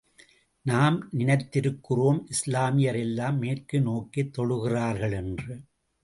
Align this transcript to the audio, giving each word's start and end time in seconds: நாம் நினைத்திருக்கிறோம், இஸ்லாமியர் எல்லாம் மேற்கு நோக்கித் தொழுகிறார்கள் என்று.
நாம் 0.65 1.09
நினைத்திருக்கிறோம், 1.11 2.19
இஸ்லாமியர் 2.27 2.99
எல்லாம் 2.99 3.37
மேற்கு 3.37 3.81
நோக்கித் 3.81 4.33
தொழுகிறார்கள் 4.37 5.15
என்று. 5.15 5.53